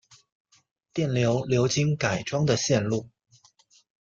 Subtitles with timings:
[0.93, 3.07] 电流流经改装的线路